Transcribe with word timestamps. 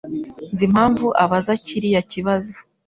Nzi 0.51 0.63
impamvu 0.69 1.05
abaza 1.23 1.53
kiriya 1.65 2.01
kibazo. 2.11 2.55